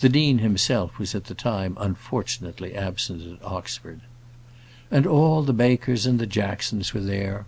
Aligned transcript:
The 0.00 0.08
dean 0.08 0.38
himself 0.38 0.98
was 0.98 1.14
at 1.14 1.24
the 1.24 1.34
time 1.34 1.76
unfortunately 1.78 2.74
absent 2.74 3.20
at 3.30 3.44
Oxford. 3.44 4.00
And 4.90 5.06
all 5.06 5.42
the 5.42 5.52
Bakers 5.52 6.06
and 6.06 6.18
the 6.18 6.24
Jacksons 6.26 6.94
were 6.94 7.02
there. 7.02 7.44